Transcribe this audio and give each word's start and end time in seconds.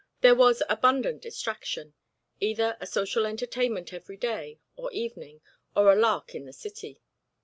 There 0.21 0.33
was 0.33 0.63
abundant 0.67 1.21
distraction: 1.21 1.93
either 2.39 2.75
a 2.81 2.87
social 2.87 3.23
entertainment 3.27 3.93
every 3.93 4.17
day 4.17 4.59
or 4.75 4.91
evening, 4.91 5.41
or 5.75 5.93
a 5.93 5.95
lark 5.95 6.33
in 6.33 6.45
the 6.47 6.53
city. 6.53 7.03